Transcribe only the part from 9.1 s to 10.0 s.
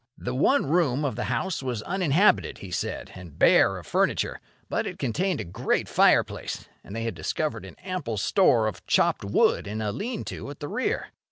wood in a